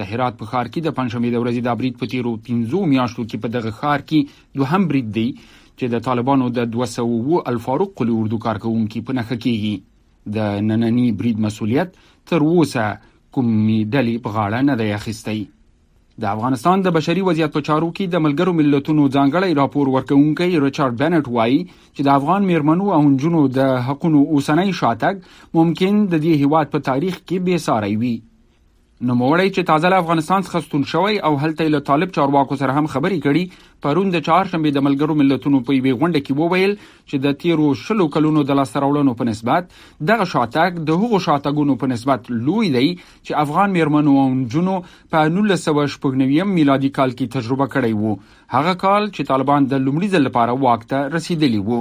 [0.02, 3.26] د هرات په خار کې د پنځمې د ورځې د بریټ په تیرو 15 میاشتو
[3.26, 8.16] کې په دغه خار کې دوهم بریټ دی چې د طالبانو د 200 الفاروق قلی
[8.22, 12.00] اردو کارکونکو په نخښه کېږي د نننی بریډ مسولیت
[12.32, 12.88] تر اوسه
[13.36, 15.38] کومې ډلې په غاړه نه دی اخیستی
[16.22, 20.94] د افغانستان د بشري وضعیت په چارو کې د ملګرو ملتونو ځانګړی راپور ورکونکي ریچارډ
[21.02, 21.60] بنټ وایي
[21.94, 25.14] چې د افغان میرمنو او هنجونو د حقونو اوسنۍ شاتګ
[25.60, 28.16] ممکن د دې هیواد په تاریخ کې بې ساری وي
[29.06, 32.86] نوموړی چې تازه له افغانستان څخه ستون شوی او هلته له طالب چارواکو سره هم
[32.92, 36.72] خبرې کړې پرون د چهارشنبه د ملګرو ملتونو په یوه غونډه کې وویل
[37.10, 39.68] چې د تیرو شلو کلونو د لاسراولونو په نسبت
[40.10, 44.24] دغه شاتګ د هغو شاتګونو په نسبت لوی دی چې افغان میرمنو او
[44.56, 44.74] جنو
[45.14, 50.28] په 1990 میلادي کال کې تجربه کړې وو هغه کال چې طالبان د لومړي ځل
[50.30, 51.80] لپاره واکته رسیدلی وو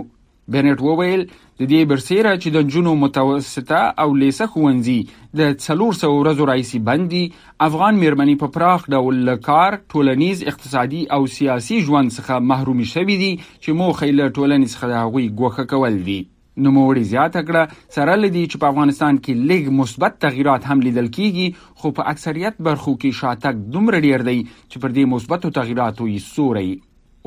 [0.56, 6.48] بنټ وویل د دې برسیره چې د جنو متوسطه او لیسه خوندې د 300 ورځو
[6.50, 7.24] رئیسی بندي
[7.68, 13.32] افغان مېرمنې په پراخ ډول لکار ټولنیز اقتصادي او سیاسي ژوند څخه محرومي شوې دي
[13.44, 16.18] چې مو خیله ټولنیز خداغوي ګوخه کول دي
[16.66, 21.12] نو موري زیاته کړه سره لدی چې په افغانستان کې لږ مثبت تغیرات هم لیدل
[21.20, 26.10] کیږي خو په اکثریت برخو کې شاتګ دومره ډیر دی چې پر دې مثبتو تغیراتو
[26.14, 26.70] یې سوري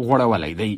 [0.06, 0.72] غوړولای دی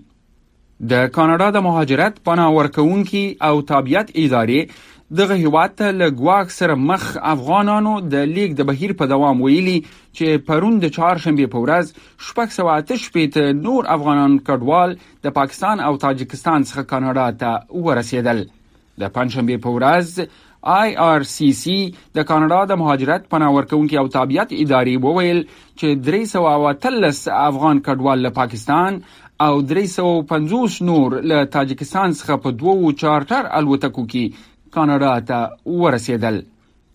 [0.91, 4.89] د کاناډا د مهاجرت پناه ورکوونکي او تابعیت ادارې
[5.21, 7.05] دغه هیواد ته لګواک سره مخ
[7.35, 11.95] افغانانو د لیگ د بهیر په دوام ویلي چې پرون د چهارشنبه په ورځ
[12.31, 14.97] شپږ سو اته شپې نور افغانان کډوال
[15.29, 20.27] د پاکستان او تاجکستان څخه کاناډا ته ورسېدل د پنځشنبه په ورځ
[20.73, 27.41] آی آر سی سی د کاناډا د مهاجرت پناورکونکو او تابعیت ادارې وویل چې 313
[27.47, 29.01] افغان کډوال له پاکستان
[29.43, 34.45] او 350 نور له تاجکستان څخه په دوو چارټر الوتکو کې
[34.77, 36.39] کاناډا ته ورسېدل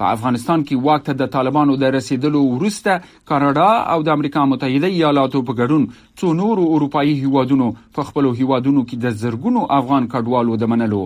[0.01, 2.93] په افغانستان کې واکته د طالبانو د رسیدلو وروسته
[3.31, 5.83] کاناډا او د امریکا متحده ایالاتو په ګډون
[6.21, 7.67] څو نور اروپאי هیوادونو
[7.99, 11.01] په خپل هیوادونو کې د زرګونو افغان کډوالو د منلو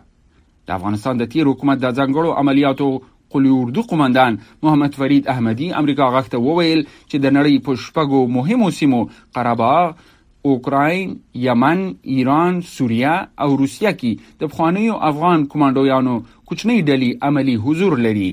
[0.71, 2.93] د افغانستان د تیر حکومت د ځنګړو عملیاتو
[3.35, 8.71] قلی اردو قومندان محمد فرید احمدی امریکا غاښته وویل چې د نړۍ په شپږو مهمو
[8.81, 9.01] سیمو
[9.39, 9.97] قره باغ
[10.47, 16.17] اوکراین، یمن، ایران، سوریه او روسیه کې د افغانیو افغان کمانډویانو
[16.51, 18.27] کوچنی ډلې عملی حضور لري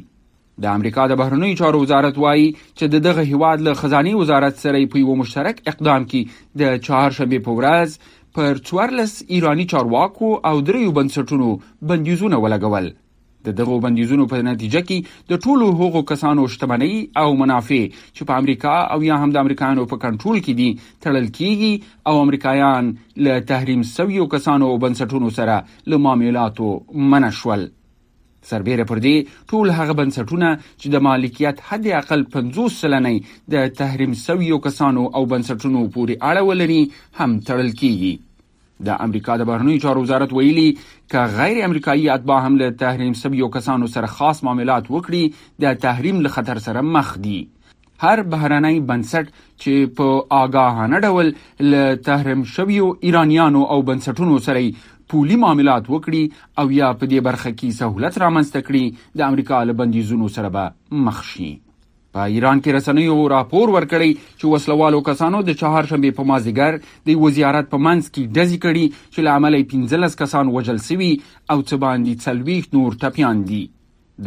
[0.65, 5.03] د امریکا د بهرنیو چارو وزارت وایي چې دغه هیواد له خزاني وزارت سره په
[5.05, 11.55] یو مشترک اقدام کې د چهارشنبه په ورځ پر 14 ایرانی چارواکو او دریو بنسټونو
[11.93, 12.91] بندیزونه ولګول
[13.47, 16.93] د دغو بندیزونو په نتیجه کې د ټولو هغو کسانو شتمنۍ
[17.23, 17.81] او منافع
[18.15, 20.69] چې په امریکا او یا هم د امریکایانو په کنټرول کې دي
[21.07, 21.71] تړل کیږي
[22.11, 22.91] او امریکایان
[23.27, 25.57] له تحریم سویو کسانو او بنسټونو سره
[25.93, 26.71] له معاملاتو
[27.15, 27.69] منع شول
[28.49, 34.15] سربېره پر دې ټول هغه بنسټونه چې د مالکیت حد اقل 50 سلنې د تحریم
[34.23, 36.79] سویو کسانو او بنسټونو پورې اړه ولري
[37.19, 38.13] هم تړل کیږي
[38.87, 40.67] د امریکا د بهرنیو چارو وزارت ویلي
[41.13, 46.21] ک غیر امریکایي اتباع هم له تحریم سویو کسانو سره خاص معاملات وکړي د تحریم
[46.27, 47.37] له خطر سره مخ دي
[48.05, 51.31] هر بهرنۍ بنسټ چې په آگاهانه ډول
[51.73, 57.53] له تحریم شویو ایرانیانو او بنسټونو سره پولي معاملات وکړي او یا په دې برخه
[57.57, 61.51] کې سہولت رامنځته کړي د امریکا له بندیزونو سره به مخ شي
[62.15, 66.79] په ایران کې رسنیو راپور ورکړی چې وسلوالو کسانو د چهارشنبه په مازیګر
[67.11, 71.11] د وزارت په منځ کې دزی کړي چې لعمل 15 کسان وجل سوي
[71.51, 73.61] او څه باندې څلويخ نور ټپيان دي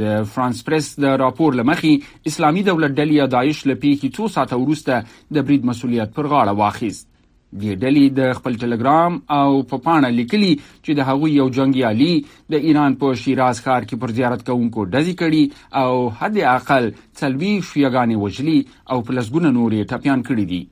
[0.02, 5.26] د فرانس پریس د راپور لمخې اسلامي دولت ډلې داعش لپاره کې 2 ساعت وروسته
[5.38, 7.12] د برید مسولیت پر غاړه واخیست
[7.62, 10.50] د ډلې د خپل ټلګرام او په پاڼه لیکلي
[10.84, 12.12] چې د هغوی یو جنگي علي
[12.54, 15.42] د ایران په شیراز ښار کې پر زیارت کوونکو دزي کړي
[15.82, 16.84] او حد اقل
[17.18, 18.58] څلوي شیګانې وجلی
[18.90, 20.62] او پلسګونه نورې ټپيان کړي دي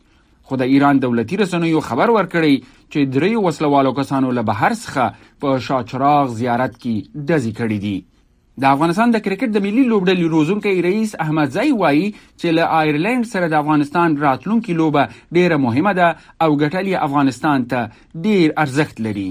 [0.51, 5.55] خو د ایران دولتي رسنیو خبر ورکړي چې درې وسلوالو کسانو له بهر څخه په
[5.69, 7.97] شاچراغ زیارت کې دزي کړي دي
[8.61, 12.03] د افغانستان د کرکټ د ملي لوبډلې روزونکي رئیس احمد زئی وایي
[12.41, 15.05] چې له آیرلند سره د افغانستان راتلونکي لوبه
[15.39, 16.09] ډیره مهمه ده
[16.47, 17.83] او ګټلې افغانستان ته
[18.29, 19.27] ډیر ارزښت لري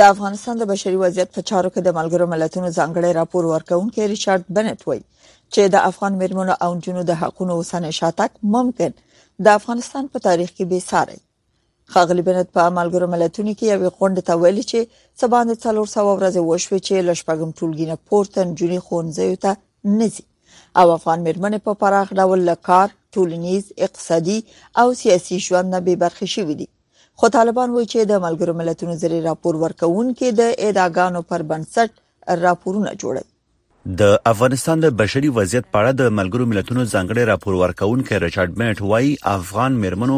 [0.00, 4.58] د افغانستان د بشري وضعیت په چارو کې د ملګرو ملتونو ځانګړي راپور ورکونکي ریچارډ
[4.58, 5.02] بنټ وایي
[5.54, 8.94] چې د افغان مرمنو او جنونو د حقونو وسنه شاتک ممکن
[9.44, 11.18] د افغانستان په تاریخ کې بې ساری
[11.92, 14.78] خاغلی بنت په ملګرو ملتونو کې یو غونډه ته ویل چې
[15.20, 19.52] سبا د 400 ورځې وشوي چې لشپګم ټولګینه پورتن جونی خونځیو ته
[20.00, 20.24] نزي
[20.80, 24.38] او افغان مرمنې په پراخ ډول لکار ټولنیز اقتصادي
[24.80, 26.66] او سیاسي ژوند نه به برخې شوې دي
[27.18, 31.90] خو طالبان وایي چې د ملګرو ملتونو زری راپور ورکون کې د اداګانو پر بنسټ
[32.46, 33.28] راپورونه جوړوي
[34.00, 38.78] د افغانستان د بشري وضعیت په اړه د ملګرو ملتونو ځانګړي راپور ورکونکي ریچارډ میټ
[38.90, 40.16] وايي افغان مېرمنو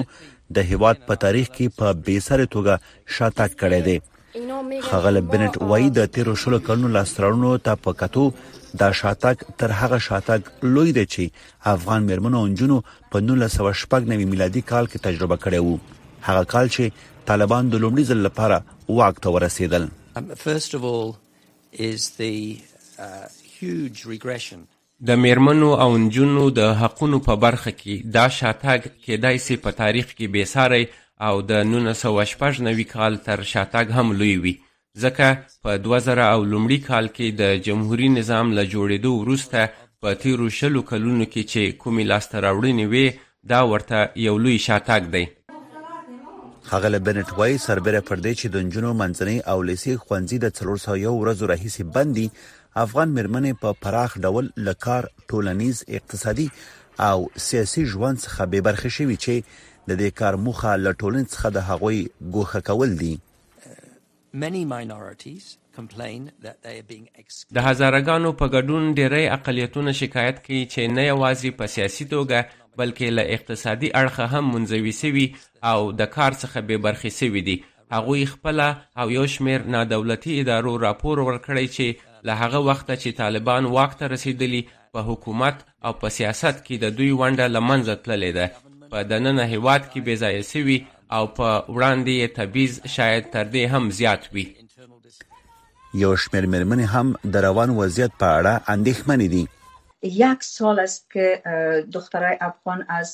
[0.57, 2.75] د هیواد په تاریخ کې په بیسره توګه
[3.19, 3.97] شاتګ کړی دی
[4.89, 8.25] خغل بنت وايي د تیر شلو کلونو لاسترونو ته په کتو
[8.81, 10.41] د شاتګ تر هغه شاتګ
[10.75, 11.25] لوی دی چې
[11.75, 12.77] افغان مېرمنو اونجونو
[13.11, 15.77] په 1990 میلادي کال کې تجربه کړې وو
[16.31, 16.85] هغه کال چې
[17.33, 18.61] طالبان د لومړي ځل لپاره
[19.01, 19.83] واک ته ورسېدل
[20.91, 22.31] um,
[25.07, 30.07] د میرمنو او نجونو د حقونو په برخه کې دا شاتګ کېدای سي په تاریخ
[30.17, 30.85] کې بېساری
[31.29, 34.55] او د 1989 کال تر شاتګ هم لوی وي
[35.03, 35.29] ځکه
[35.65, 39.61] په 2000 او لومړي کال کې د جمهوریت نظام له جوړېدو وروسته
[40.03, 43.07] په تیرو شلو کلونو کې چې کومې لاسته راوړنې وې
[43.55, 45.25] دا ورته یو لوی شاتګ دی
[46.69, 51.45] خغل بنټ وای سربره پردې چې د نجونو منځنۍ او لیسې خوندزي د 300 ورځو
[51.53, 52.27] راهیسې بندي
[52.83, 56.47] افغان مرمنې په پراخ ډول لکار ټولنیز اقتصادي
[57.09, 57.17] او
[57.49, 59.35] سیاسي ژوند څخه به برخه شوي چې
[59.91, 62.01] د دې کار مخه لټولن څخه د هغوی
[62.37, 63.15] ګوخه کول دي
[67.57, 72.39] د هزارګانو په ګډون ډیری اقلیتونه شکایت کوي چې نه یوازې په سیاسي توګه
[72.79, 75.27] بلکې له اقتصادي اړخه هم منځوي سوي
[75.75, 77.57] او د کار څخه به برخې سوي دي
[77.97, 78.59] هغوی خپل
[79.01, 81.87] او یو شمیر نادولتي ادارو راپور ورکړی چې
[82.27, 84.61] له هغه وخته چې طالبان واک ته رسیدلی
[84.93, 88.47] په حکومت او په سیاست کې د دوی ونډه له منځه تللې ده
[88.93, 90.79] په دننه هیواد کې بې ځایه سوي
[91.17, 94.47] او په وړاندې یې تبیز شاید تر دې هم زیات وي
[96.03, 99.45] یو شمېر مرمنې هم د روان وضعیت په اړه اندېښمنې دي
[100.25, 101.25] یک سال است که
[101.97, 103.11] دخترای افغان از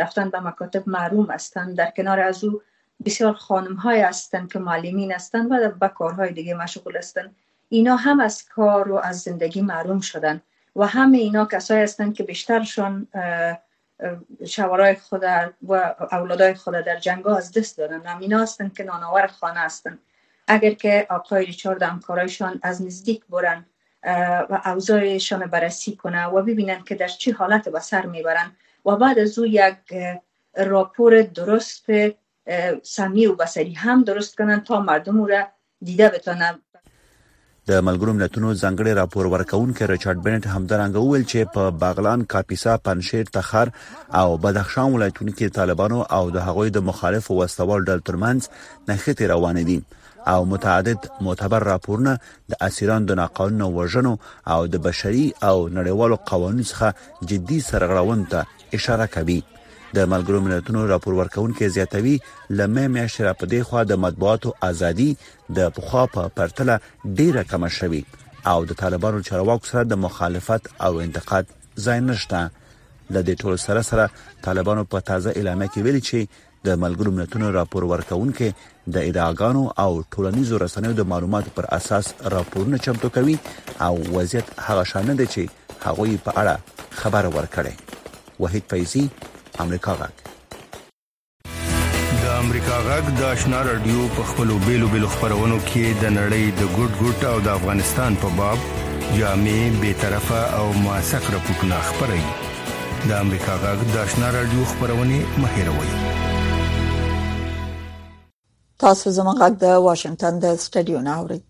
[0.00, 2.50] رفتن به مکاتب محروم هستند در کنار از او
[3.06, 7.30] بسیار خانم های هستند که معلمین هستند و به کارهای دیگه مشغول هستند
[7.68, 10.42] اینا هم از کار و از زندگی معروم شدن
[10.76, 13.06] و همه اینا کسای هستند که بیشترشان
[14.46, 15.22] شوارای خود
[15.68, 19.98] و اولادای خود در جنگ از دست دارن هم اینا هستند که نانوار خانه هستند
[20.48, 23.66] اگر که آقای ریچارد همکارایشان از نزدیک برن
[24.50, 28.56] و اوضاعشان بررسی کنه و ببینن که در چه حالت به سر میبرن
[28.86, 29.76] و بعد از او یک
[30.56, 31.84] راپور درست
[32.82, 35.46] سمی و بسری هم درست کنن تا مردم او را
[35.82, 36.62] دیده بتانن
[37.70, 43.32] د ملګرو ملتونو ځنګړي راپور ورکونکو ریچارډ بنټ همدارنګه ویل چې په باغلان کاپیسا پنشیر
[43.36, 43.72] تخار
[44.20, 48.48] او بدخشان ولایتونو کې طالبانو او د هغوی د مخالف وسوال ډل ترمنز
[48.92, 49.78] نخته روان دي
[50.34, 52.14] او متعدد معتبر راپورونه
[52.54, 54.14] د اسیران د ناقانونو وژنو
[54.56, 59.40] او د بشري او نړیوالو قوانینو څخه جدي سرغړونې ته اشاره کوي
[59.94, 62.18] د ملګرو ملتونو راپور ورکونکو زیاتوي
[62.50, 65.08] لمه میاشت را په دې خوا د مطبوعاتو ازادي
[65.58, 68.04] د پخوا په پرتله ډیره کم شوې
[68.54, 71.46] او د طالبانو چارواکو سره د مخالفت او انتقاد
[71.86, 72.42] ځای نشته
[73.14, 74.08] د دې ټول سره سره
[74.48, 78.50] طالبانو په تازه اعلامیه کې ویلي چې د ملګرو ملتونو راپور ورکونکو
[78.94, 83.38] د ادعاګانو او ټولنیزو رسنیو د معلوماتو پر اساس راپورونه چمتو کوي
[83.88, 89.08] او وضعیت هغه شانه دي چې هغوی په اړه خبر ورکړي وحید فیضی
[89.64, 90.14] امریکا غږ
[92.22, 96.62] د امریکا غږ د آشنا رادیو په خپلو بیلو بیلو خبرونو کې د نړۍ د
[96.76, 98.58] ګډ ګډ او د افغانستان په باب
[99.18, 102.22] جامع به طرفه او موثق راپورونه خبري
[103.08, 105.90] د امریکا غږ د آشنا رادیو خبرونه مهیروي
[108.82, 111.40] تاسو زموږ غږ د واشنگټن د سټډیو نه اورئ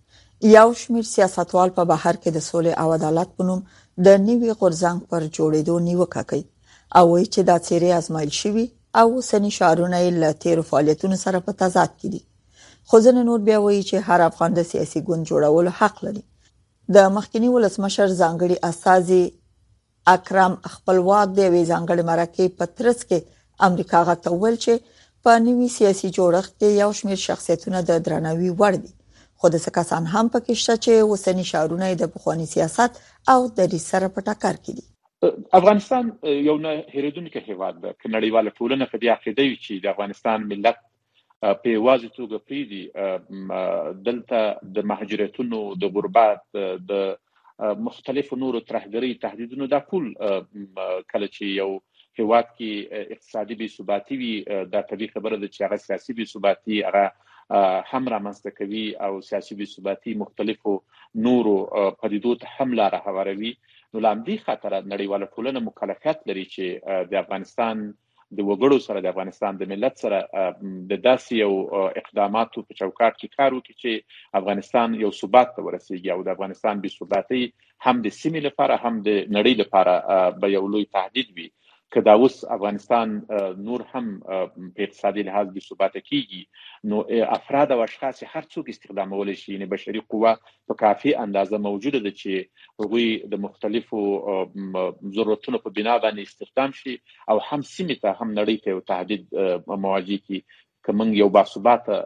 [0.59, 3.61] یو شمیر سیاستوال په بهر کې د سولې او عدالت په نوم
[4.07, 6.45] د نیوي غورځنګ پر جوړېدو نیوکه کوي
[6.95, 8.67] او وایي چې دا څیرې ازمایل شوي
[9.01, 12.23] او اوسنی شعارونه یې له تیر فعالیتونو سره په تضاد کې دي
[12.89, 16.23] خو ځنه نور بیا وایي چې هر افغان د سیاسي ګوند جوړولو حق لري
[16.95, 19.23] د مخکنی ولسمشر ځانګړي اساسي
[20.17, 23.19] اکرام خپلواک دی وی ځانګړي مرکه په ترڅ کې
[23.69, 24.75] امریکا غتول چې
[25.23, 28.93] په نوي سیاسي جوړښت کې یو شمېر شخصیتونه د درناوي وړ دي
[29.39, 32.93] خو د سکاسان هم پکې شته چې وسنی شاورونه د بخوانی سیاست
[33.33, 34.87] او د ری سره په ټکر کې دي
[35.53, 39.93] افغانستان یو نه هریدونکو هیواد ده چې نړیواله ټولنه په دې عقیده وي چې د
[39.93, 40.83] افغانستان ملت
[41.45, 42.83] په یوازې توګه پریدي
[44.09, 44.43] دلته
[44.79, 51.71] د مهاجرتونو د غربت د مختلفو نورو ترهګری تهدیدونو دا ټول کله چې یو
[52.21, 54.33] هیواد کې اقتصادي بې ثباتی وي
[54.77, 57.07] دا طبي خبره ده چې هغه سیاسي بې ثباتی هغه
[57.91, 60.73] هم رامنځته کوي او سیاسي بېثباتي مختلفو
[61.27, 61.53] نورو
[62.01, 63.53] پدیدو ته هم لار هواروي
[63.93, 66.65] نو لاندې خطر نړیواله ټولنه مکلفیت لري چې
[67.13, 67.77] د افغانستان
[68.39, 70.19] د وګړو سره د افغانستان د ملت سره
[70.91, 71.53] د داسې یو
[72.03, 73.93] اقداماتو په چوکاټ کې کار وکړي چې
[74.41, 77.43] افغانستان یو ثبات ته ورسیږي او د افغانستان بې ثباتي
[77.87, 81.49] هم د سیمې لپاره هم د نړۍ لپاره به یو لوی تهدید وي
[81.95, 83.27] که دا اوس افغانستان
[83.59, 86.43] نور هم په اقتصادي لحاظ بي ثباته کیږي
[86.91, 86.99] نو
[87.39, 90.33] افراد او اشخاص هر څوک استخدامول شي یعنی بشري قوه
[90.67, 92.33] په کافي اندازه موجوده ده چې
[92.83, 94.01] هغوی د مختلفو
[95.17, 96.95] ضرورتونو په بنا باندې استخدام شي
[97.31, 99.23] او هم سیمه ته هم نړۍ ته یو تهدید
[99.85, 100.39] مواجه کی
[100.87, 101.97] که موږ یو باثباته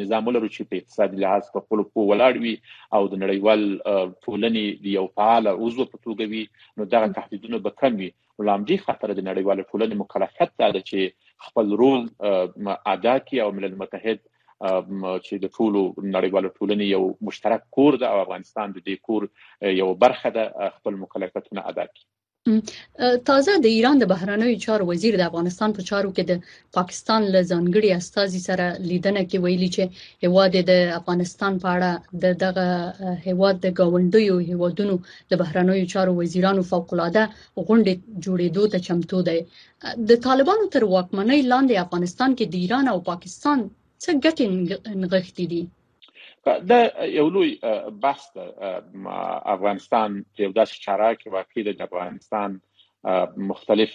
[0.00, 2.52] نظام ولرو چې په اقتصادي لحاظ په خپل کو ولاړ وي
[2.98, 6.42] او د نړیوال ټولنې یو فعال عضو په توګه وي
[6.80, 8.10] نو دغه تهدیدونه به کم وي
[8.42, 14.22] ولامجی خطر د نړیوال ټولنې مکلفیت ده چې خپل رول ادا کړي او ملل متحد
[14.24, 19.92] چې د ټولو نړیوالو ټولنې یو مشترک کور ده او افغانستان د دې کور یو
[20.06, 22.04] برخه ده خپل مکلفیتونه ادا کړي
[23.28, 26.32] تازه د ایران د بهرنیو چارو وزیر د افغانستان په چارو کې د
[26.76, 29.84] پاکستان له ځانګړي استاذي سره لیدنه کې ویلي چې
[30.26, 31.90] هواد د افغانستان په اړه
[32.22, 32.66] د دغه
[33.26, 34.94] هواد د گاونډیو هوادونو
[35.30, 37.24] د بهرنیو چارو وزیرانو فوقلاده
[37.66, 37.92] غونډې
[38.24, 39.38] جوړېدو ته چمتو دی
[40.10, 43.58] د طالبانو تر واکمنۍ لاندې افغانستان کې د ایران او پاکستان
[44.02, 44.44] څخه ګټې
[45.02, 45.62] نغښتې دي
[46.46, 47.58] دا یو لوی
[48.02, 48.36] بحث
[49.54, 52.50] افغانستان یو داسې چاره کې واقع د افغانستان
[53.52, 53.92] مختلف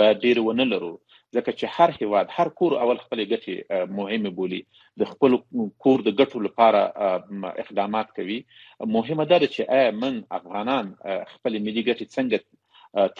[0.00, 0.92] به ډیر ونه لرو
[1.36, 3.54] ځکه چې هر هیواد هر کور اول خپلې ګټې
[3.98, 4.60] مهمه بولي
[5.00, 5.30] د خپل
[5.84, 6.80] کور د ګټو لپاره
[7.64, 8.38] اقدامات کوي
[8.96, 10.86] مهمه ده چې اې من افغانان
[11.34, 12.36] خپل ملي ګټې څنګه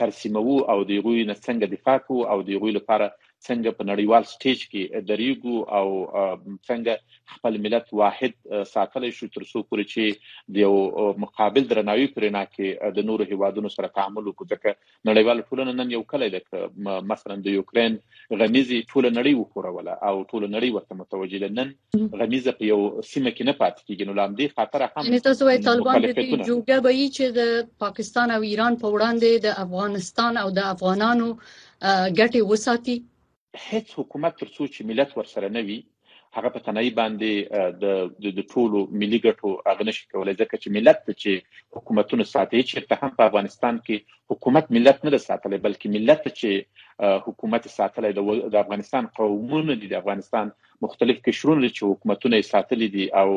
[0.01, 3.07] ترسیمو او د غوی نه څنګه دفاع کوو او د غوی لپاره
[3.47, 6.97] څنګه په نړیوال سټیج کې دریګو او څنګه
[7.33, 8.33] خپل ملت واحد
[8.75, 10.05] ساتل شو تر څو پورې چې
[10.57, 10.75] د یو
[11.25, 14.71] مقابل درناوي پرېنا کې د نورو هیوادونو سره تعامل وکړي ځکه
[15.11, 16.43] نړیوال ټولنه نن یو کلی ده
[17.13, 17.93] مثلا د یوکرين
[18.41, 21.69] غمیزي ټول نړۍ وکوروله او ټول نړۍ ورته متوجه ده نن
[22.23, 22.81] غمیزه په یو
[23.13, 26.49] سیمه کې نه پاتې کیږي نو لامدې خاطر هم یعنی تاسو وايي طالبان د دې
[26.49, 32.51] جوګه به چې د پاکستان او ایران په وړاندې د افغانستان او د افغانانو ګټه
[32.53, 32.97] وساتي
[33.71, 35.79] هیڅ حکومت تر څو چې ملت ورسره نه وي
[36.37, 37.31] هغه په تنهایی باندې
[37.83, 41.33] د د ټولو ملي ګټو اغنه شي کولای ځکه چې ملت چې
[41.77, 43.97] حکومتونه ساتي چې په هم په افغانستان کې
[44.35, 46.51] حکومت ملت نه ساتلی بلکې ملت چې
[47.01, 50.47] حکومت ساتلی د افغانستان قومونه دي د افغانستان
[50.85, 53.29] مختلف کشورونو چې حکومتونه یې ساتلي دي او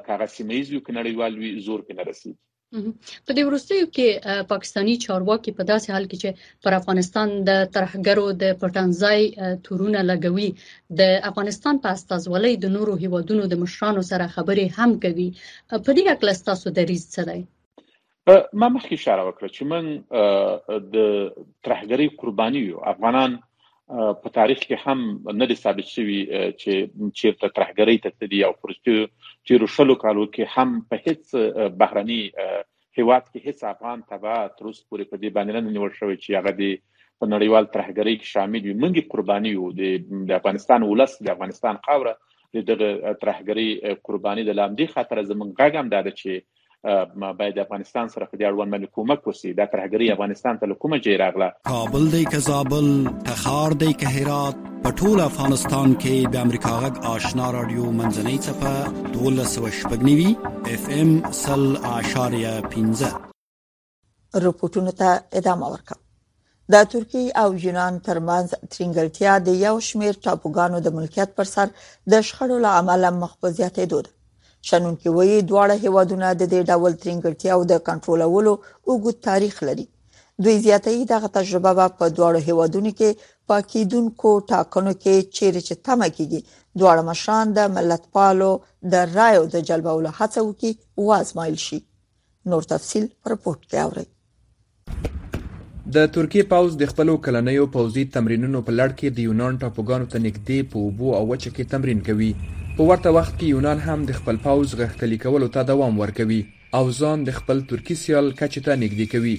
[0.09, 2.43] کاغذ سیمه ییز یو کنړیوال وي زور کې نه رسیږي
[3.25, 4.07] په دې وروستیو کې
[4.53, 6.29] پاکستانی چارواکي په داسې حال کې چې
[6.63, 9.22] پر افغانستان د طرحګرو د پټنځای
[9.65, 10.50] تورونه لګوي
[11.00, 15.29] د افغانستان په استازولۍ د نورو هیوادونو د مشرانو سره خبرې هم کوي
[15.86, 17.41] په دې اړه تاسو د ریس څه دی
[18.60, 19.84] ما مخکې اشاره وکړه چې من
[20.93, 20.95] د
[21.65, 23.31] طرحګری قرباني یو افغانان
[23.88, 25.01] په تاریخ کې هم
[25.39, 28.96] نه دي ثابت شوی چې چیرته ترهګری ته تدلی او پرستو
[29.46, 35.12] چې روشلو کالو کې هم په هیڅ بهرني هیواد کې هیڅ افغان تبا ترس پورې
[35.12, 36.72] په دې باندې نه نیول شوی چې هغه دی
[37.22, 42.15] په نړیوال ترهګری کې شامل وي منګي قرباني وو د افغانستان ولس د افغانستان خاوره
[42.72, 43.70] د ترهګری
[44.10, 46.46] قرباني د لامدي خاطر زمونږ غاګم داده چې
[47.15, 50.98] ما باید افغانستان سره په دې اړوند باندې کومک وسی دا ترهګری افغانستان ته کومه
[51.06, 52.86] جې راغله کابل دی کزابل
[53.30, 59.98] تخار دی که هرات په ټول افغانستان کې د امریکا غږ آشنا رادیو منځنۍ صفه
[59.98, 63.20] 1290 اف ام سل اشاریه 15
[64.48, 66.04] رپورټونو ته ادامه ورکړه
[66.74, 71.74] د ترکی او یونان ترمنځ ترنګلتیا د یو شمیر ټاپوګانو د ملکیت پر سر
[72.12, 74.12] د شخړو لامل مخبوزیت دوه
[74.69, 78.53] شنونکي وایي دواړه هیوادونه د دې ډول ترنګړتیاو د کنټرولولو
[78.91, 79.86] وګت تاریخ لري
[80.43, 83.10] دوی زیاتې دغه تجربه په دواړو هیوادونو کې
[83.51, 86.39] پاکیدونکو ټاکنو کې چیرې چې تمه کیږي
[86.79, 88.50] دواړه مشران د ملت پالو
[88.95, 90.72] د رایو د جلبولو هڅه وکي
[91.12, 91.79] وازمایل شي
[92.53, 94.05] نور تفصيل پر پورت کې اوري
[95.95, 100.17] د ترکیه پاوز د خپلو کلنیو پوزي تمرینونو په لړ کې د یونان ټاپوګانو ته
[100.27, 102.32] نږدې په وبو او وچه کې تمرین کوي
[102.77, 106.39] په ورته وخت کې یونان هم د خپل پوز غښتلي کولو ته دوام ورکوي
[106.79, 109.35] او ځان د خپل ترکی سیال کچې ته نږدې کوي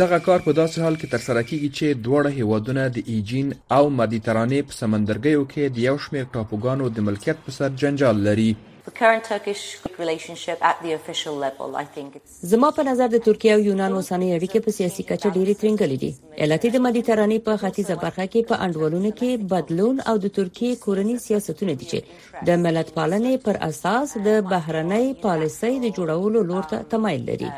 [0.00, 4.60] دغه کار په داسې حال کې ترسره کیږي چې دواړه هیوادونه د ایجین او مدیترانې
[4.68, 8.50] په سمندرګیو کې د یو شمېر ټاپوګانو د ملکیت په سر جنجال لري
[12.50, 16.10] زما په نظر د ترکیه او یونان اوسنۍ اړیکې په سیاسي کچه ډېرې ترنګلې دي
[16.40, 21.14] ایالتې د مدیترانې په ختیځه برخه کې په انډولونو کې بدلون او د ترکیه کورنی
[21.26, 21.98] سیاستونه دي چې
[22.50, 27.56] د ملت پالنې پر اساس د بهرنۍ پالیسۍ د جوړولو لور ته تمایل لري uh,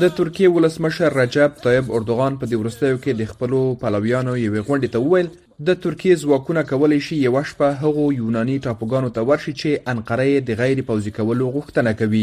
[0.00, 4.92] د ترکیې ولسمشر رجب طیب اردوغان په دې ورستیو کې د خپلو پلویانو یوې غونډې
[4.94, 5.28] ته وویل
[5.70, 10.60] د ترکیې ځواکونه کولی شي یو شپه هغو یوناني ټاپوګانو ته ورشي چې انقره د
[10.60, 12.22] غیر پوځي کولو غوښتنه کوي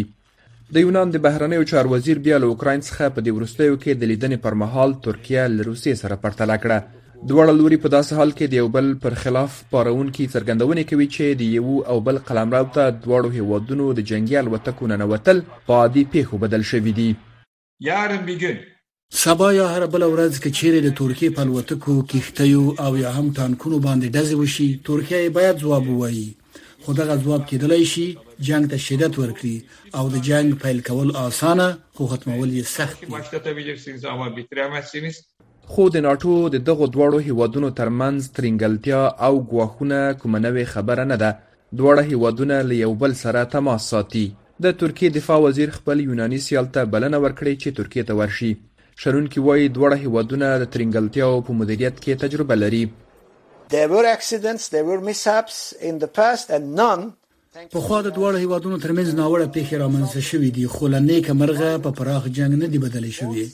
[0.78, 4.12] د یونان د بهرنیو چار وزیر بیا له اوکرين څخه په دې ورستیو کې د
[4.14, 8.48] لیدنې پر مهال ترکیه له روسیې سره پرتله کړه دواړه لوري په داسې حال کې
[8.48, 12.92] د یو بل پر خلاف پارونکي څرګندونې کوي چې د یو او بل قلمرو ته
[13.04, 17.10] دواړو هیوادونو د جنگي الوتکو ننوتل په عادي پیښو بدل شوې دي
[17.90, 18.58] یارم بګن
[19.24, 23.26] سبا یا هر بل ورځ کې چیرې د ترکیه په الوتکو کیختیو او یا هم
[23.40, 26.26] ټانکونو باندې دزې وشي ترکیه باید جواب ووایي
[26.86, 28.06] خو دغه جواب کېدلای شي
[28.52, 31.68] جنگ ته شدت ورکړي او د جنگ پیل کول اسانه
[32.00, 35.12] خو ختمول یې سخت دي
[35.74, 41.18] خو د ناټو د دغو دواړو هیوادونو ترمنځ ترنګلتیا او ګواښونه کومه نوې خبره نه
[41.24, 41.32] ده
[41.80, 44.26] دواړه هیوادونه له یو بل سره تماس ساتي
[44.64, 48.52] د ترکیې دفاع وزیر خپل یوناني سیال ته بلنه ورکړې چې ترکیې ته ورشي
[49.02, 52.84] شرونکي وایي دواړه هیوادونه د ترنګلتیا په مدیریت کې تجربه لري
[53.76, 55.58] There were accidents, there were mishaps
[55.90, 57.04] in the past and none
[57.74, 61.90] په خو د دواړو هیوادونو ترمنځ ناوړه پیښې رامنځته شوې دي خو لنې کمرغه په
[61.98, 63.46] پراخ جنگ نه دی بدلې شوې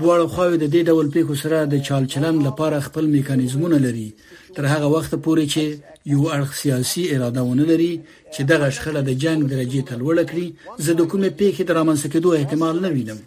[0.00, 4.08] دواړو خواوې د دې ډول پیښو سره د چالچلن لپاره خپل میکانیزمونه لري
[4.56, 5.64] تر هغه وخت پورې چې
[6.12, 7.92] یو اړخ سیاسي اراده ونه لري
[8.34, 10.46] چې دغه شخړه د جنگ درجه ته لوړ کړي
[10.84, 13.20] زه د کومې پیښې د رامنځته کېدو احتمال نه وینم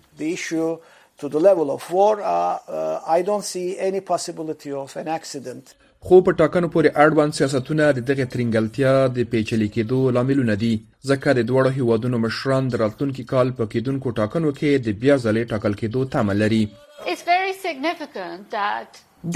[1.24, 5.66] to the level of war uh, uh, i don't see any possibility of an accident
[6.08, 10.70] خو په ټاکنو پورې اړوند سیاستونه د دغه ترنګلتیا د پیچلې کېدو لاملونه دي
[11.10, 15.78] ځکه د دوړو هیوادونو مشران درالتونکو کال په کېدونکو ټاکنو کې د بیا ځلې ټاکل
[15.80, 16.62] کېدو تمه لري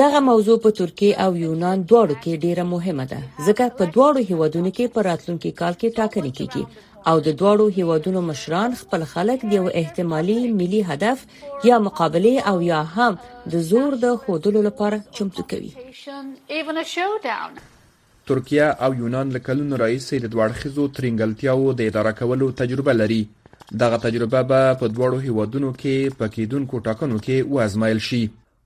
[0.01, 4.73] دغه موضوع په ترکیه او یونان دواړو کې ډیره مهمه ده ځکه په دواړو هیوادونو
[4.77, 6.63] کې په راتلونکو کال کې ټاکنې کیږي
[7.07, 11.25] او د دواړو هیوادونو مشران خپل خلک د یو احتمالي ملي هدف
[11.69, 13.17] یا مقابله او یا هم
[13.55, 15.71] د زور د خودلو لپاره چمتو کوي
[18.31, 23.21] ترکیه او یونان لکلون رئیس د دوړخیزو ترنګلتیاو د اداره کولو تجربه لري
[23.85, 28.21] دغه تجربه به په دوړو هیوادونو کې پکیدونکو ټاکنو کې وازمایل شي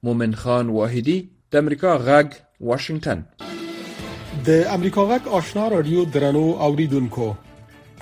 [0.10, 1.18] مومن خان واحدی
[1.56, 3.24] د امریکا غږ واشنگتن
[4.52, 7.32] د امریکا غږ آشنا رادیو درنو اوریدونکو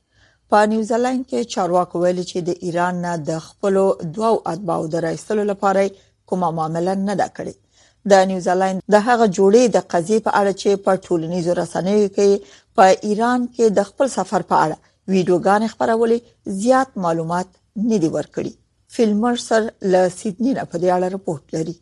[0.53, 3.79] په نیوزیلند کې چارواکو ویلي چې د ایران نه د خپل
[4.17, 5.89] دوه اتباو درایستلو لپاره
[6.31, 7.65] کومه معاملې نه دا کړې
[8.11, 12.29] د نیوزیلند د هغه جوړې د قضیه په اړه چې په ټولنیزو رسنیو کې
[12.75, 14.75] په ایران کې د خپل سفر په اړه
[15.13, 16.19] ویډیوګان خبرولې
[16.63, 17.47] زیات معلومات
[17.89, 18.53] نه دی ورکړي
[18.95, 21.75] فلمر سر له سیدنی نه په دې اړه رپورت لري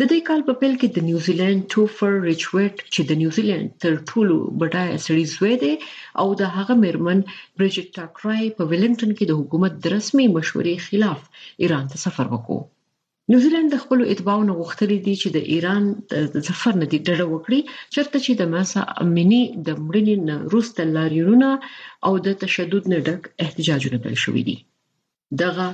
[0.00, 4.36] د دې کال په پیل کې د نیوزیلند ټوفر ریچورډ چې د نیوزیلند تر ټولو
[4.60, 5.72] بډای سړي زوی دی
[6.20, 7.18] او د هغه مرمن
[7.58, 11.20] بریجټ ټاکرای په ویلنګټن کې د حکومت د رسمي مشورې خلاف
[11.64, 12.58] ایران ته سفر وکړ
[13.30, 15.82] نیوزیلند د خپل اتباعونو غوښتلې دي چې د ایران
[16.34, 17.60] د سفر نه ډډه وکړي
[17.94, 21.48] چرته چې د ماسا امني د مړینې نه روسته لاریونونه
[22.06, 24.56] او د تشدد نه ډک احتجاجونه پیل شوې دي
[25.42, 25.68] دغه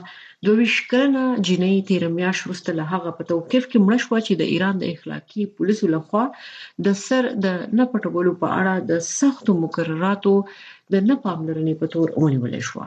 [0.46, 4.42] دویش کلنه جنۍ تیر میاش وروسته له هغه په توقيف کې مړ شو چې د
[4.52, 6.24] ایران د اخلاقی پولیسو لخوا
[6.86, 7.46] د سر د
[7.78, 10.34] نه پټولو په اړه د سختو مقرراتو
[10.92, 12.80] د نه پاملرنې په تور ونیول شو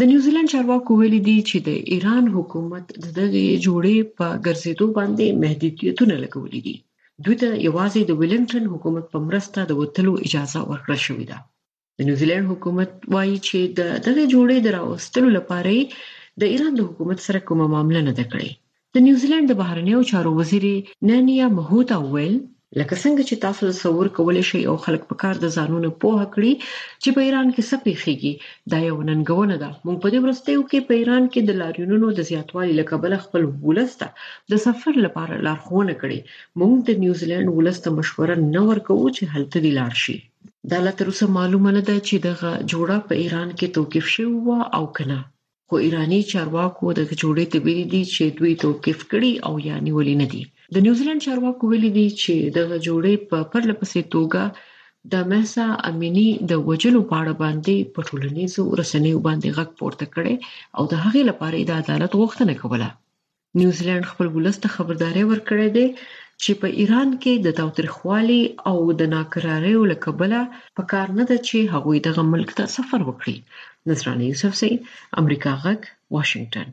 [0.00, 5.26] د نیوزیلند چارواکو ویلي دي چې د ایران حکومت د دغه جوړې په ګرځېدو باندې
[5.44, 6.74] محدودیتونه لګولې دي
[7.24, 11.38] دوی ته یوازې د ویلنګټن حکومت په مرسته د وټلو اجازه ورکړه شوې ده
[12.00, 15.72] د نیوزیلند حکومت وایي چې د دغه جوړې دراوستلو لپاره
[16.44, 18.50] د ایران د حکومت سره کومه معاملې نه ده کړې
[18.98, 20.64] د نیوزیلند د بهرنیو چارو وزیر
[21.12, 22.36] نانیا مهوتا ویل
[22.80, 26.52] لکه څنګه چې تاسو تصور کولای شئ او خلک په کار د قانونو پوهه کړي
[27.02, 28.32] چې په ایران کې څه پیښیږي
[28.72, 32.26] دا یو ننګونه ده موږ په دې ورستیو کې په ایران کې د لاریونونو د
[32.30, 34.06] زیاتوالي لکبل خپل ولسته
[34.54, 36.20] د سفر لپاره لارښوونه کړي
[36.64, 40.16] موږ د نیوزیلند ولسته مشوره نه ورکوو چې هلته دی لار شي
[40.72, 44.38] دا لا تر اوسه معلومه نه ده چې دغه جوړه په ایران کې توقيف شوی
[44.46, 45.18] و او کنه
[45.70, 50.28] خو ایرانی چارواکو د جوړې تبیری دي چې دوی توقيف کړي او یا نیولې نه
[50.34, 54.42] دي د نیوزیلند چارواکو ویلي دي چې دغه جوړې په پرله پسې توګه
[55.12, 60.34] د مهسا امینی د وجلو په اړه باندې په ټولنیزو رسنیو باندې غږ پورته کړي
[60.76, 62.88] او د هغې لپاره د عدالت غوښتنه کوله
[63.60, 65.86] نیوزیلند خپل ولست خبرداري ورکړې ده
[66.42, 70.40] چې په ایران کې د تاوتریخوالي او د ناکراریو لکبله
[70.76, 73.36] په کار نه ده چې هغوی دغه ملک ته سفر وکړي
[73.92, 74.70] نصرانی یوسف سي
[75.20, 75.80] امریکا غک
[76.16, 76.68] واشنگټن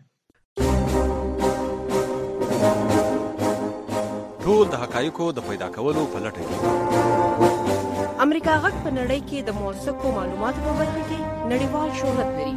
[4.63, 9.49] ټول د حقایقو د پیدا کولو په لټه کې امریکا غټ په نړۍ کې د
[9.60, 11.19] موثقو معلوماتو په برخه کې
[11.52, 12.54] نړیوال شهرت لري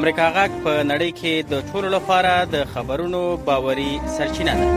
[0.00, 4.70] امریکا غټ په نړۍ کې د ټولو لپاره د خبرونو باوري سرچینه ده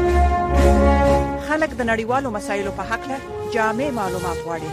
[1.48, 3.18] خلک د نړیوالو مسایلو په حق له
[3.60, 4.72] جامع معلومات غواړي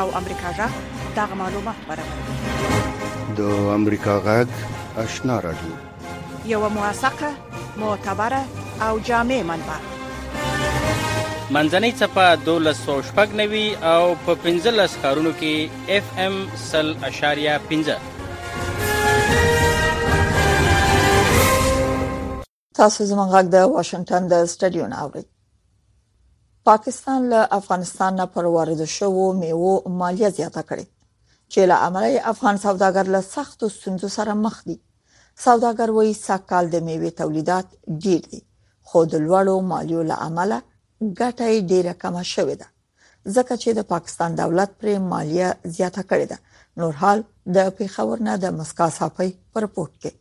[0.00, 4.48] او امریکا غټ دغه معلومات برابروي د امریکا غټ
[5.08, 7.32] آشنا راډیو یو موثقه
[7.84, 8.44] معتبره
[8.86, 9.78] او جامع منبع
[11.50, 15.54] منځنۍ چپه 1290 او په 15 ښارونو کې
[15.96, 17.92] اف ام 0.15
[22.80, 25.24] تاسو زموږ غږ د واشنگټن د سټډیو نه اورئ
[26.68, 30.86] پاکستان له افغانستان نه پر وارد شوو میوه مالیه زیاته کړې
[31.52, 34.76] چې له امله افغان سوداګر له سختو ستونزو سره مخ دي
[35.44, 37.66] سوداګر وایي سږ کال د میوه تولیدات
[38.06, 38.40] ډیر دي
[38.88, 40.58] خو د لوړو مالیو له امله
[41.20, 42.68] ګټه یې ډیره کمه شوې ده
[43.34, 46.38] ځکه چې د پاکستان دولت پر مالیه زیاته کړې ده
[46.82, 47.18] نور حال
[47.58, 50.12] د پیښور نه د مسکا صافي پرپورټ کې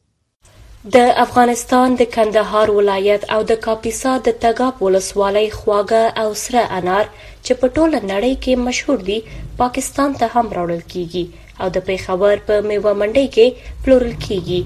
[0.95, 7.05] د افغانستان د کندهار ولایت او د کاپیسا د تګاب ولسوالۍ خواګه او سره انار
[7.45, 9.19] چې په ټوله نړۍ کې مشهور دي
[9.61, 11.23] پاکستان ته هم راوړل کیږي
[11.61, 13.47] او د پیښور په میوه منډي کې
[13.83, 14.59] پلورل کیږي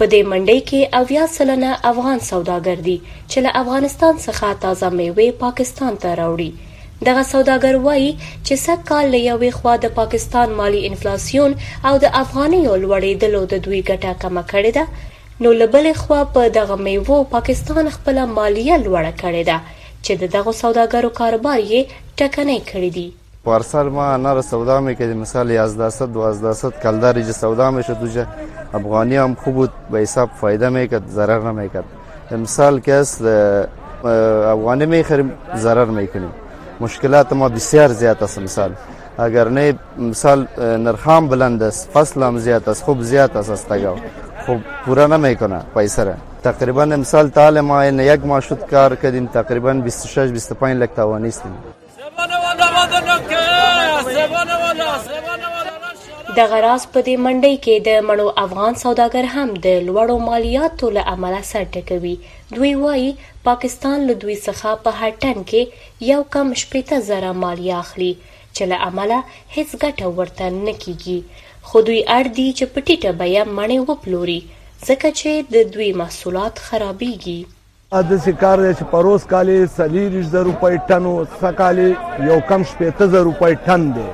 [0.00, 2.96] په دې منډي کې اویا سلنه افغان سوداګر دي
[3.30, 6.50] چې له افغانستان څخه تازه میوه پاکستان ته راوړي
[7.08, 8.06] دغه سوداګر وایي
[8.46, 11.52] چې سږ کال له یوې خوا د پاکستان مالی انفلیسیون
[11.90, 14.84] او د افغاني ولوړېدلو د دوی ګټه کمه کړې ده
[15.44, 19.58] نو له بلې خوا په دغه میوه پاکستان خپل مالیه لوړه کړې ده
[20.04, 21.80] چې دغه سوداګرو کاروبار یې
[22.20, 23.08] ټکنی کړی دی
[23.48, 28.24] Parsar ma nara sevda mı ki misal yazdasat duazdasat kaldar ici sevda mı şu tuce
[28.76, 31.80] Afgani am kubut ve hesap fayda mı ki zarar mı ki
[32.36, 33.10] misal kes
[34.52, 35.30] Afgani mi kırım
[35.64, 36.20] zarar mı ki
[36.86, 38.72] مشکلات ما بسیار زیات است مثال
[39.26, 39.64] اگر نه
[40.10, 40.38] مثال
[40.86, 43.96] نرخام بلند است فصل هم زیات است خوب زیات است استگاو
[44.44, 46.14] خوب پورا نمیکنه پیسره
[46.48, 47.78] تقریبا مثال تال ما
[48.12, 51.54] یک ما شد کار کردیم تقریبا 26 25 لک توانی استیم
[56.38, 61.02] دغه راز په دې منډۍ کې د مړو افغان سوداګر هم د لوړو مالیاتو له
[61.14, 62.12] امله سر ټکوي
[62.56, 63.08] دوی وایي
[63.48, 65.62] پاکستان له دوی څخه په هر ټن کې
[66.12, 68.10] یو کم شپېته زره مالیه اخلي
[68.56, 69.18] چې له امله
[69.56, 74.38] هیڅ ګټه ورته نه کیږي خو دوی اړ دي چې په ټیټه بیه مڼې وپلوري
[74.44, 80.82] ځکه چې د دوی محصولات خرابيږي ا د سکار چې پروس کالي سلیریش زره روپۍ
[80.92, 81.90] ټنو سکالي
[82.30, 84.08] یو کم شپېته زره روپۍ ټن دی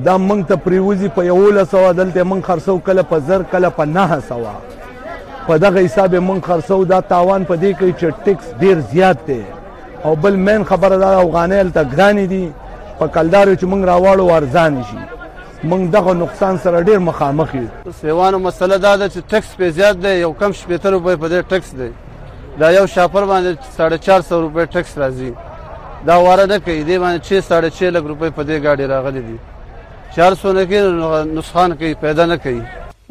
[0.00, 3.84] دا مونږ ته پریوزي په یو لسو دلته مونږ خرڅو کله په زر کله په
[3.96, 4.54] نه سوا
[5.48, 9.42] په دغه حساب مونږ خرڅو دا تاوان په دې کې چې ټیکس ډیر زیات دی
[10.04, 12.48] او بل مین خبره دا افغانې ته ګرانی دي
[13.02, 14.98] په کلدارو چې مونږ راوړو ارزان شي
[15.64, 19.96] مونږ دغه نقصان سره ډیر مخامخ یو سیوانو مسله دا ده چې ټیکس په زیات
[20.02, 21.90] دی یو کم شپېته روپۍ په دې ټیکس دی
[22.58, 25.32] دا یو شاپر باندې 450 روپۍ ټیکس راځي
[26.06, 29.36] دا واره نه کوي دی باندې 6 6.5 لک روپۍ په دې گاډي راغلي دي
[30.16, 32.58] چار سونه کې نسخان کوي پیدا نه کوي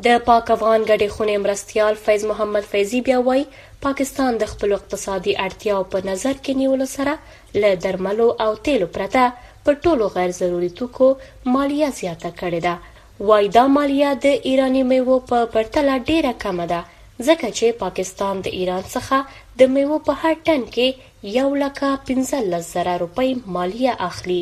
[0.08, 3.40] د پاک افغان غړي خونې مرستيال فیض محمد فیضی بیا وای
[3.86, 7.16] پاکستان د خپل اقتصادي اړتیاو په نظر کې نیول سره
[7.64, 9.24] ل درملو او تیلو پرته
[9.70, 11.08] په ټولو غیر ضروري توکو
[11.56, 16.80] مالیه زیاته کړې ده وای دا مالیه د ایراني میوه په پرتله ډیره کم ده
[17.00, 22.64] ځکه چې پاکستان د ایران څخه د میوه په هر ټن کې یو لکه 15
[22.70, 24.40] زره روپۍ مالیه اخلي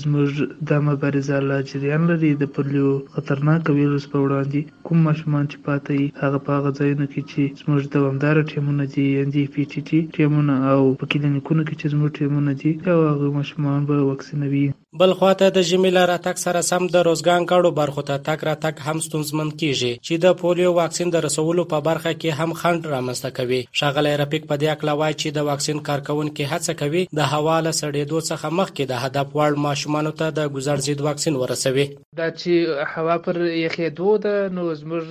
[0.02, 5.44] زموږ د مبارزه لا جریان امکان لري د پولیو خطرناک ویروس په وړاندې کوم ماشومان
[5.52, 9.62] چې پاتې هغه په هغه ځایونو کې چې زموږ دوامدار ټیمونه دي ان دی پی
[9.70, 13.94] ټی ټی ټیمونه او په کلینیکونو کې چې زموږ ټیمونه دي او هغه ماشومان به
[14.10, 14.66] واکسینوي
[14.98, 18.74] بل خواته د ژمي له راتګ سره سم د روزګان ګاډو برخو ته تګ راتګ
[18.86, 23.30] هم ستونزمن کیږي چې د پولیو واکسین د رسولو په برخه کې هم خنډ رامنځته
[23.36, 27.58] کوي ښاغلی رفیق په دې اکله وایي چې د واکسین کارکونکو هڅه کوي د هوا
[27.66, 31.86] له سړېدو څخه مخکې د هدف وړ ماشومانو ته د ګزار ضد واکسین ورسوي
[32.22, 35.06] دا چې هوا پر یخېدو ده نو زموږ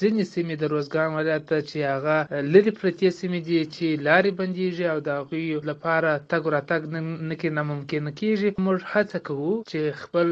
[0.00, 5.00] ځینې سیمې د روزګان ولایت چې هغه لری پرتې سیمې دي چې لارې بنديږي او
[5.08, 10.28] د هغوی لپاره تګ راتګ نه کې ناممکن کیږي موږ هڅه کوو چې خپل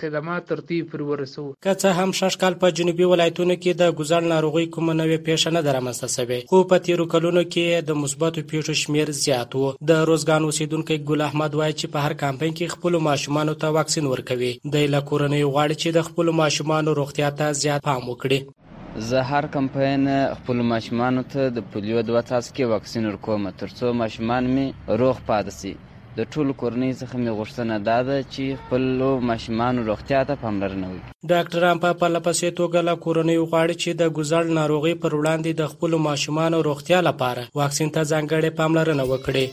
[0.00, 4.28] خدمات ترتیب پر ورسو که څه هم شش کال په جنوبي ولایتونو کې د ګزړ
[4.34, 8.78] ناروغي کوم نوې پیښه نه درامسته شوې خو په تیرو کلونو کې د مثبتو پیښو
[8.84, 13.00] شمیر زیات وو د روزګان اوسیدونکو ګل احمد وایي چې په هر کمپاین کې خپل
[13.10, 18.02] ماشومان ته واکسین ورکوي د لکورنۍ غواړي چې د خپل ماشومان روغتیا ته زیات پام
[18.06, 20.06] وکړي زه هر کمپاین
[20.38, 24.66] خپل ماشومان ته د پولیو دوه تاسو کې واکسین ورکوم ترڅو ماشومان می
[25.04, 25.74] روغ پاتې شي
[26.18, 27.96] د ټولو کورنۍ څخه مې غوښتنه ده
[28.28, 28.84] چې خپل
[29.30, 34.44] ماشومان روغتیا ته پاملرنه وکړي ډاکټران په پلپسې توګه له کورنۍ غواړي چې د ګزړ
[34.60, 39.46] ناروغي پر وړاندې د خپل ماشومان روغتیا لپاره واکسین ته ځانګړې پاملرنه وکړي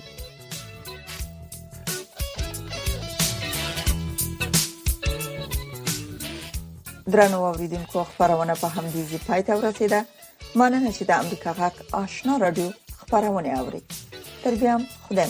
[7.13, 9.99] درنو اوریدونکو خبرونه په همدې ځای پای ته ورسیده
[10.61, 12.67] مانه چې د امریکا غاک آشنا رادیو
[13.03, 14.73] خبرونه اوري تر بیا
[15.09, 15.25] خدای